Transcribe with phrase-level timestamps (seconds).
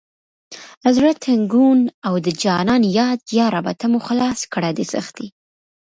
[0.95, 5.27] زړه تنګون او د جانان یاد یا ربه ته مو خلاص کړه دې سختي…